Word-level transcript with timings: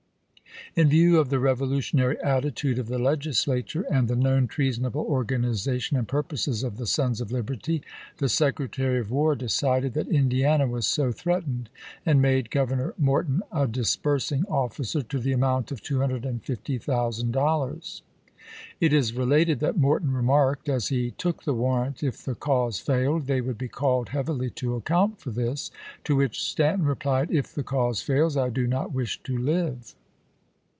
In 0.73 0.87
view 0.87 1.17
of 1.19 1.29
the 1.29 1.39
revolutionary 1.39 2.17
attitude 2.21 2.79
of 2.79 2.87
the 2.87 2.97
Legislature, 2.99 3.85
and 3.91 4.07
the 4.07 4.15
known 4.15 4.47
treasonable 4.47 5.01
organization 5.01 5.97
and 5.97 6.07
purposes 6.07 6.63
of 6.63 6.77
the 6.77 6.85
Sons 6.87 7.19
of 7.19 7.29
Liberty, 7.29 7.81
the 8.19 8.29
Secretary 8.29 8.99
of 9.01 9.11
War 9.11 9.35
decided 9.35 9.93
that 9.95 10.07
Indiana 10.07 10.65
was 10.67 10.87
so" 10.87 11.11
threatened," 11.11 11.69
and 12.05 12.21
made 12.21 12.51
Gov 12.51 12.69
ernor 12.69 12.93
Morton 12.97 13.43
a 13.51 13.67
disbursing 13.67 14.45
officer 14.45 15.01
to 15.01 15.19
the 15.19 15.33
amount 15.33 15.73
of 15.73 15.81
10 15.83 15.97
ABRAHAM 15.97 15.99
LINCOLN 15.99 16.21
Henry 16.21 16.37
Wilson, 16.37 16.37
in 16.37 16.39
"Atlantic 16.39 16.45
Monthly," 16.47 16.79
Feb., 16.79 16.87
1870, 16.87 16.87
p. 16.87 16.87
242. 16.87 16.87
250,000 16.87 17.31
dollars. 17.31 18.01
It 18.79 18.93
is 18.93 19.13
related 19.13 19.59
that 19.59 19.77
Morton 19.77 20.13
remarked, 20.13 20.69
as 20.69 20.87
he 20.87 21.11
took 21.11 21.43
the 21.43 21.53
warrant, 21.53 22.01
if 22.01 22.23
the 22.23 22.35
cause 22.35 22.79
failed, 22.79 23.27
they 23.27 23.41
would 23.41 23.57
be 23.57 23.67
called 23.67 24.09
heavily 24.09 24.49
to 24.51 24.75
account 24.75 25.19
for 25.19 25.31
this; 25.31 25.69
to 26.05 26.15
which 26.15 26.41
Stanton 26.41 26.85
replied," 26.85 27.29
If 27.31 27.53
the 27.53 27.63
cause 27.63 28.01
fails, 28.01 28.37
I 28.37 28.47
do 28.49 28.65
not 28.67 28.93
wish 28.93 29.21
to 29.23 29.37
live." 29.37 29.95